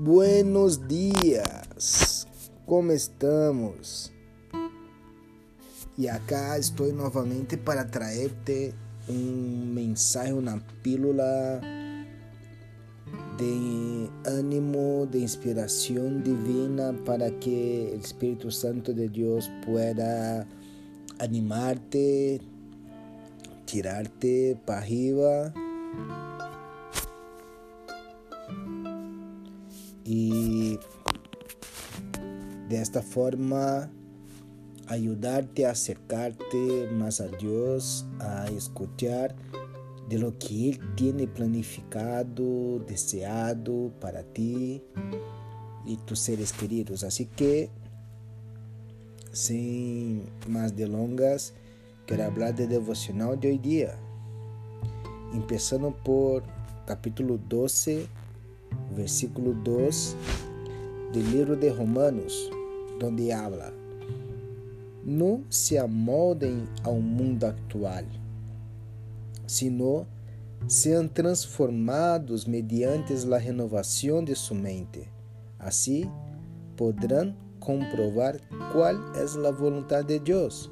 [0.00, 2.24] Buenos dias,
[2.64, 4.12] como estamos?
[5.98, 8.72] E acá estou novamente para traerte
[9.08, 11.60] um mensagem, uma pílula
[13.38, 20.46] de ânimo, de inspiração divina para que o Espírito Santo de Deus pueda
[21.18, 22.40] animarte,
[23.66, 25.52] tirarte para arriba
[30.10, 30.78] y
[32.70, 33.90] de esta forma
[34.86, 39.36] ayudarte a acercarte más a Dios, a escuchar
[40.08, 44.82] de lo que Él tiene planificado, deseado para ti
[45.84, 47.04] y tus seres queridos.
[47.04, 47.68] Así que,
[49.30, 51.52] sin más delongas,
[52.06, 53.98] quiero hablar de devocional de hoy día,
[55.34, 56.44] empezando por
[56.86, 58.08] capítulo 12
[58.96, 60.16] versículo 2
[61.12, 62.50] del libro de Romanos,
[62.98, 63.72] donde habla,
[65.04, 68.04] no se amolden ao mundo actual,
[69.46, 70.06] sino
[70.66, 75.08] sean transformados mediante la renovación de su mente.
[75.58, 76.08] Así
[76.76, 78.40] podrán comprobar
[78.72, 80.70] cuál es la voluntad de Dios,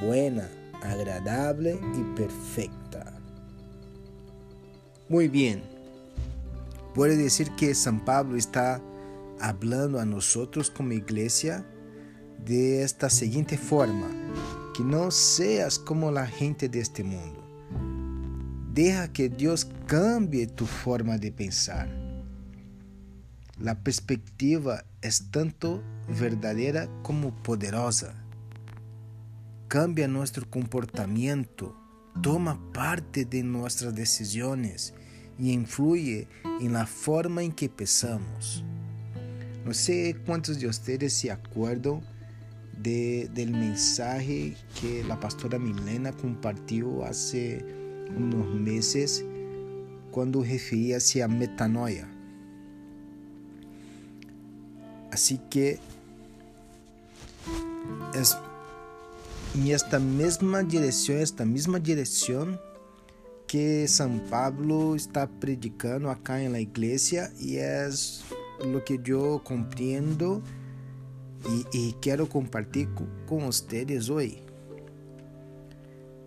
[0.00, 0.48] buena,
[0.82, 3.20] agradable y perfecta.
[5.08, 5.75] Muy bien.
[6.96, 8.80] Puede decir que San Pablo está
[9.38, 11.62] hablando a nosotros como iglesia
[12.42, 14.08] de esta siguiente forma,
[14.74, 17.44] que no seas como la gente de este mundo.
[18.72, 21.86] Deja que Dios cambie tu forma de pensar.
[23.60, 28.14] La perspectiva es tanto verdadera como poderosa.
[29.68, 31.76] Cambia nuestro comportamiento,
[32.22, 34.94] toma parte de nuestras decisiones
[35.38, 36.28] e influye
[36.60, 38.64] en la forma en que pensamos.
[39.64, 42.00] No sé cuántos de ustedes se acuerdan
[42.78, 47.64] de, del mensaje que la pastora Milena compartió hace
[48.16, 49.24] unos meses
[50.10, 52.08] cuando refería-se a metanoia.
[55.10, 55.78] Así que
[58.14, 58.36] es
[59.54, 62.60] en esta misma dirección, esta misma dirección
[63.46, 68.24] que São Pablo está predicando acá en la iglesia y es
[68.64, 70.42] lo que yo comprendo
[71.72, 72.88] y, y quiero compartir
[73.26, 74.42] con, ustedes hoy.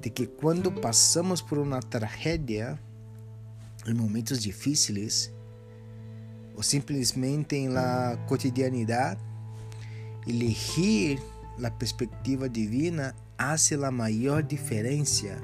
[0.02, 2.80] De que cuando pasamos por una tragedia,
[3.86, 5.34] en momentos difíciles,
[6.56, 9.18] o simplesmente en la cotidianidad,
[10.26, 11.20] elegir
[11.58, 15.38] la perspectiva divina hace la mayor diferencia,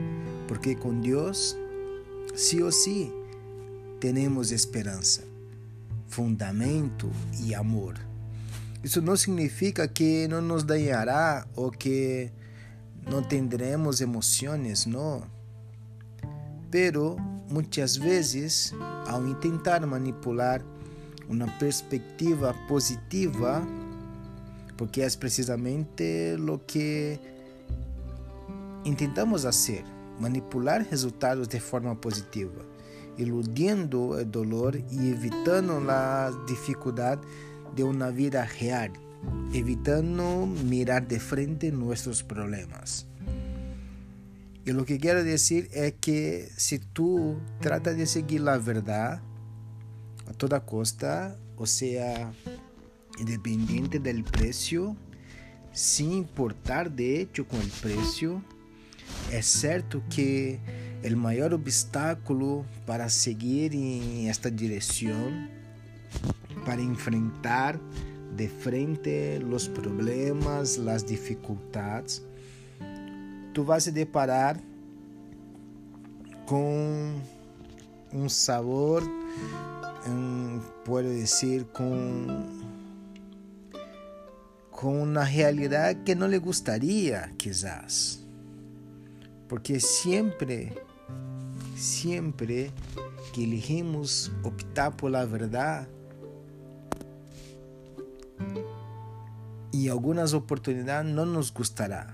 [0.47, 1.57] porque con Dios
[2.35, 3.11] sí o sí
[3.99, 5.23] tenemos esperança,
[6.07, 7.09] fundamento
[7.41, 7.95] e amor.
[8.83, 12.29] Isso não significa que não nos dañará ou que
[13.09, 15.23] não tendremos emoções, não.
[16.69, 17.15] Pero
[17.49, 18.73] muitas vezes,
[19.07, 20.61] ao tentar manipular
[21.29, 23.65] uma perspectiva positiva,
[24.77, 27.19] porque é precisamente o que
[28.97, 29.83] tentamos fazer,
[30.19, 32.65] manipular resultados de forma positiva,
[33.17, 37.21] iludindo o dolor e evitando a dificuldade
[37.73, 38.89] de uma vida real,
[39.53, 43.05] evitando mirar de frente nossos problemas.
[44.65, 49.21] E o que quero dizer é que se tu trata de seguir a verdade
[50.27, 52.31] a toda costa, ou seja,
[53.19, 54.97] independente do preço,
[55.71, 58.41] sem importar de hecho com o preço,
[59.31, 60.59] é certo que
[61.03, 65.47] o maior obstáculo para seguir em esta direção,
[66.65, 67.79] para enfrentar
[68.35, 72.23] de frente os problemas, as dificuldades,
[73.53, 74.59] tu vas se deparar
[76.45, 77.21] com
[78.11, 79.03] um sabor,
[80.07, 82.25] um, pode dizer, com
[84.71, 88.24] com uma realidade que não lhe gostaria, quizás.
[89.47, 90.73] Porque sempre,
[91.75, 92.71] sempre
[93.33, 95.87] que elegimos optar por la verdade,
[99.71, 102.07] e algumas oportunidades não nos gostará.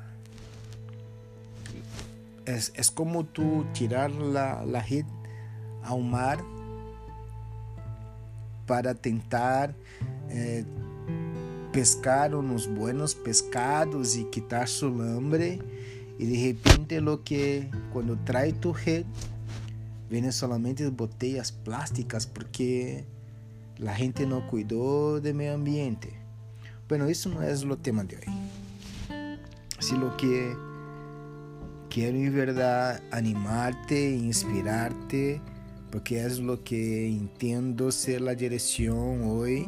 [2.46, 5.08] É, é como tu tirar la, la rede
[5.84, 6.40] ao mar
[8.66, 9.76] para tentar
[10.30, 10.64] eh,
[11.72, 15.62] pescar uns buenos pescados e quitar su hambre
[16.22, 19.06] y de repente lo que cuando trae tu red
[20.08, 23.06] vienen solamente botellas plásticas porque
[23.80, 26.14] la gente no cuidó del medio ambiente.
[26.88, 29.34] Bueno, eso no es lo tema de hoy.
[29.80, 30.56] Si lo que
[31.90, 35.42] quiero en verdad animarte, inspirarte,
[35.92, 39.68] porque es lo que entiendo ser la dirección hoy.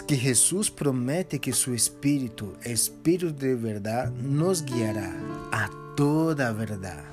[0.00, 5.12] Que Jesús promete que su Espíritu, Espíritu de verdad, nos guiará
[5.52, 7.04] a toda verdad.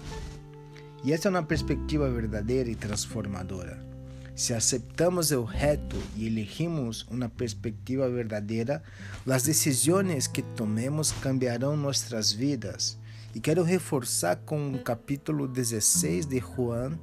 [1.03, 3.83] Y esta es una perspectiva verdadera y transformadora.
[4.35, 8.81] Si aceptamos el reto y elegimos una perspectiva verdadera,
[9.25, 12.97] las decisiones que tomemos cambiarán nuestras vidas.
[13.33, 16.97] Y quiero reforzar con el capítulo 16 de Juan,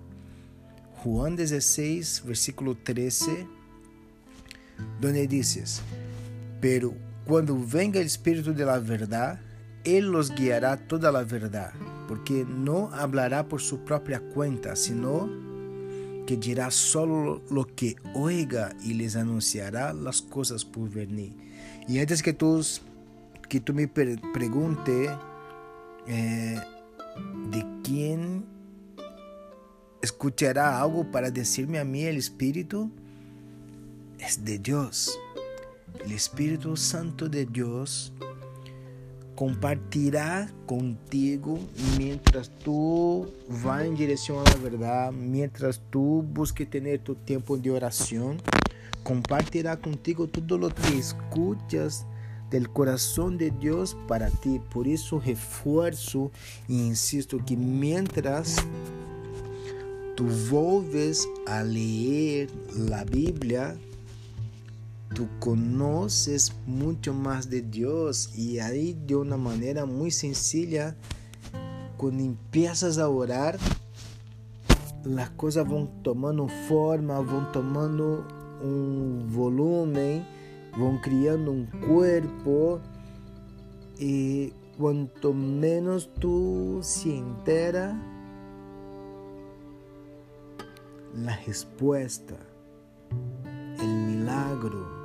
[1.05, 3.47] Juan 16, versículo 13,
[5.01, 5.29] donde
[6.61, 6.95] pero
[7.27, 9.41] cuando venga el Espíritu de la verdad,
[9.85, 11.73] Él los guiará toda la verdad,
[12.09, 15.29] porque no hablará por su propia cuenta, sino
[16.27, 21.35] que dirá solo lo que oiga y les anunciará las cosas por venir.
[21.89, 22.65] Y antes que tú,
[23.49, 25.09] que tú me pregunte
[26.09, 26.61] eh,
[27.51, 28.45] de quién
[30.03, 32.91] escuchará algo para decirme a mí el Espíritu,
[34.19, 35.19] es de Dios.
[36.05, 38.13] El Espíritu Santo de Dios
[39.35, 41.59] compartirá contigo
[41.99, 43.31] mientras tú
[43.63, 48.39] vas en dirección a la verdad, mientras tú busques tener tu tiempo de oración,
[49.03, 52.07] compartirá contigo todo lo que escuchas
[52.51, 54.61] del corazón de Dios para ti.
[54.73, 56.31] Por eso refuerzo
[56.69, 58.57] e insisto que mientras
[60.15, 63.77] tú vuelves a leer la Biblia,
[65.15, 70.97] tú conoces mucho más de Dios y ahí de una manera muy sencilla,
[71.97, 73.59] cuando empiezas a orar,
[75.05, 78.27] las cosas van tomando forma, van tomando
[78.63, 80.27] un volumen,
[80.77, 82.81] van criando un cuerpo
[83.99, 87.97] y cuanto menos tú se entera,
[91.15, 92.35] la respuesta,
[93.79, 94.96] el milagro,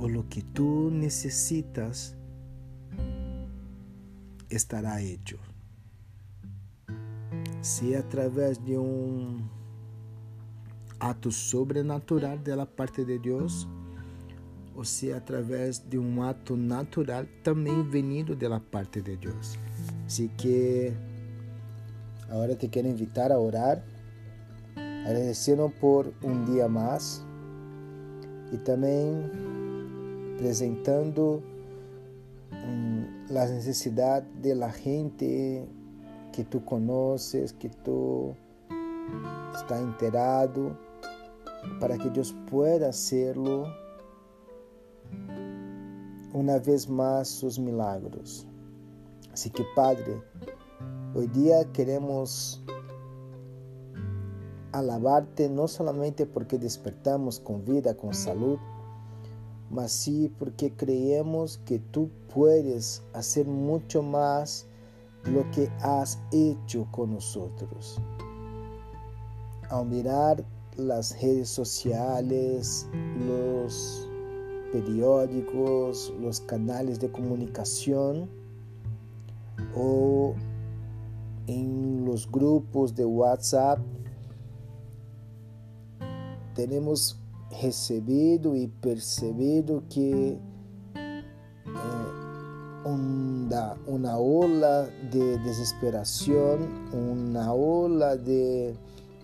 [0.00, 2.16] o lo que tú necesitas
[4.48, 5.38] estará hecho.
[7.60, 9.46] Se a través de um
[10.98, 13.68] ato sobrenatural da parte de Deus,
[14.74, 19.58] ou se a través de um ato natural também venido da parte de Deus.
[20.06, 20.92] Assim que
[22.30, 23.84] agora te quero invitar a orar,
[25.04, 27.22] agradecendo por um dia mais
[28.52, 29.59] e também
[30.40, 31.42] apresentando
[32.50, 34.26] um, as necessidades
[34.58, 35.68] da gente
[36.32, 38.34] que tu conheces, que tu
[39.54, 40.74] está inteirado,
[41.78, 43.66] para que Deus pueda hacerlo
[46.32, 48.46] uma vez mais sus milagros.
[49.34, 50.22] Assim que, Padre,
[51.14, 52.64] hoje dia queremos
[54.72, 58.62] alabarte não somente porque despertamos com vida, com saúde,
[59.70, 64.66] mas sí porque creemos que tú puedes hacer mucho más
[65.24, 68.00] lo que has hecho con nosotros.
[69.68, 70.44] Al mirar
[70.76, 72.88] las redes sociales,
[73.26, 74.08] los
[74.72, 78.28] periódicos, los canales de comunicación
[79.76, 80.34] o
[81.46, 83.78] en los grupos de WhatsApp,
[86.54, 90.38] tenemos recebido e percebido que
[90.94, 91.40] eh,
[92.84, 96.58] uma, uma ola de desesperação,
[96.92, 98.72] uma ola de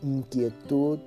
[0.02, 1.02] inquietude,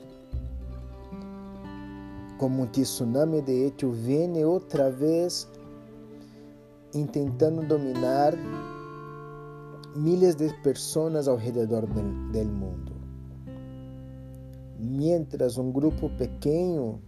[2.38, 5.48] como um tsunami de hecho, vem outra vez
[7.12, 8.34] tentando dominar
[9.96, 12.94] milhares de pessoas ao redor do, do mundo.
[14.80, 17.02] Mientras um grupo pequeno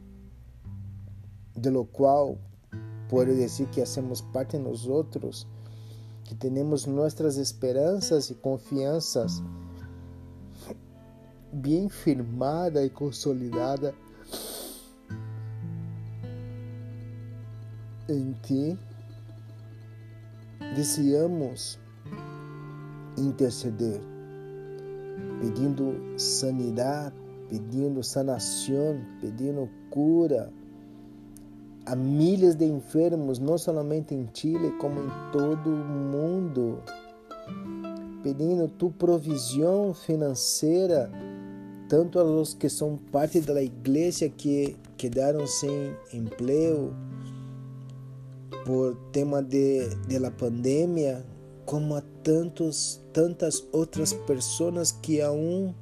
[1.56, 2.38] de lo cual
[3.10, 5.48] puedo decir que hacemos parte nosotros,
[6.28, 9.44] que tenemos nuestras esperanzas y confianzas
[11.52, 13.94] bien firmada y consolidada
[18.08, 18.78] em ti,
[20.76, 21.80] deseamos
[23.18, 24.02] interceder,
[25.42, 27.16] pedindo sanidade,
[27.50, 30.52] pedindo sanação, pedindo cura
[31.92, 36.82] a milhas de enfermos, não somente em Chile, como em todo o mundo,
[38.24, 41.12] pedindo tu provisão financeira
[41.90, 42.24] tanto a
[42.58, 46.94] que são parte da igreja que quedaram sem emprego
[48.66, 51.26] por tema de, de la pandemia,
[51.66, 55.76] como a tantos, tantas outras pessoas que aún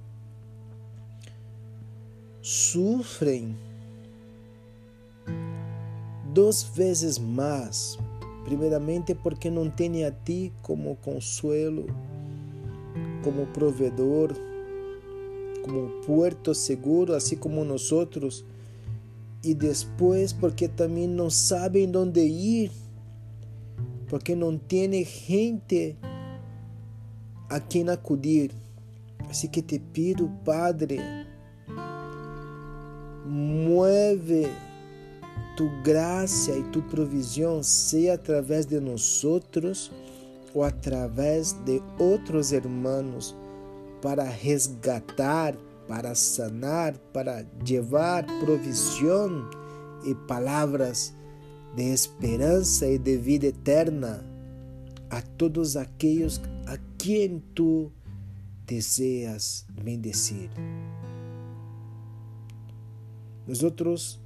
[2.41, 3.68] sofrem
[6.33, 7.97] duas vezes mais.
[8.43, 11.85] Primeiramente, porque não têm a ti como consuelo,
[13.23, 14.33] como provedor,
[15.63, 18.43] como puerto seguro, assim como nós outros.
[19.43, 22.71] E depois, porque também não sabem onde ir
[24.09, 25.95] porque não tem gente
[27.47, 28.51] a quem acudir.
[29.29, 30.99] Assim que te pido, Padre,
[33.23, 34.47] mueve
[35.59, 39.91] tu graça e tu provisão, seja através de nós outros
[40.53, 43.35] ou através de outros irmãos,
[44.01, 45.53] para resgatar,
[45.85, 49.49] para sanar, para levar provisão
[50.05, 51.13] e palavras
[51.75, 54.23] de esperança e de vida eterna
[55.09, 57.91] a todos aqueles a quem tu
[58.65, 60.49] deseas bendecir.
[63.45, 64.19] Nós,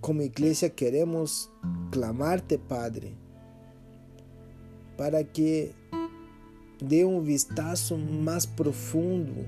[0.00, 1.50] como igreja, queremos
[1.90, 3.16] clamar-te, Padre,
[4.96, 5.72] para que
[6.82, 9.44] dê um vistazo mais profundo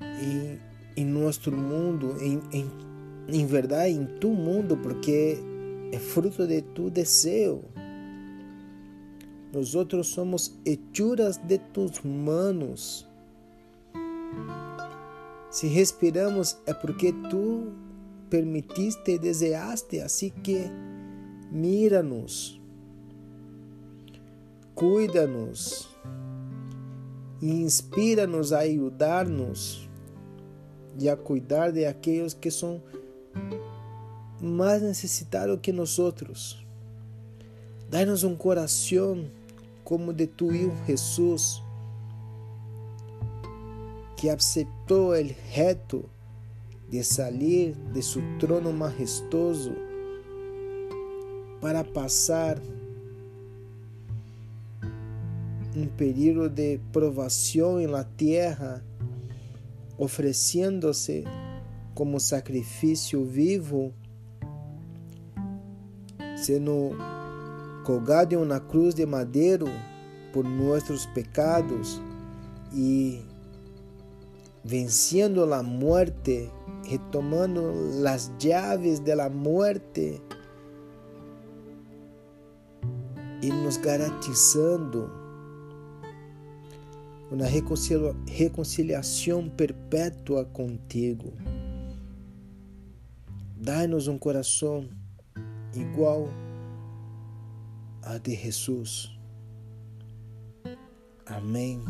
[0.00, 0.58] em,
[0.96, 2.88] em nosso mundo, em, em
[3.28, 5.38] em verdade em tu mundo, porque
[5.92, 7.62] é fruto de tu desejo.
[9.52, 9.74] Nós
[10.06, 13.06] somos hechuras de tus manos.
[15.50, 17.72] Se respiramos é porque tu
[18.28, 20.70] permitiste e desejaste, assim que
[21.50, 22.60] mira-nos,
[24.74, 25.88] cuida-nos
[27.40, 29.88] e inspira-nos a ajudar-nos
[30.98, 32.82] e a cuidar de aqueles que são
[34.40, 36.64] mais necessitado que nós outros.
[37.88, 39.30] Dá-nos um coração
[39.82, 40.50] como de tu
[40.86, 41.62] Jesus,
[44.18, 46.04] que aceitou o reto
[46.90, 49.72] de sair de seu trono majestoso
[51.60, 52.60] para passar
[55.76, 58.84] um período de provação na terra,
[59.96, 61.22] oferecendo-se
[61.94, 63.94] como sacrifício vivo,
[66.36, 66.90] sendo
[67.84, 69.66] colgado em uma cruz de madeiro
[70.32, 72.00] por nossos pecados
[72.74, 73.22] e
[74.68, 76.52] vencendo a morte,
[76.84, 77.72] retomando
[78.06, 80.20] as chaves da morte
[83.42, 85.10] e nos garantizando
[87.30, 91.32] uma reconciliação perpétua contigo.
[93.56, 94.86] Dai-nos um coração
[95.74, 96.28] igual
[98.02, 99.18] a de Jesus.
[101.24, 101.82] Amém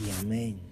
[0.00, 0.67] e amém.